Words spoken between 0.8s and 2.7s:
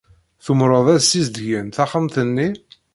ad ssizedgen taxxamt-nni?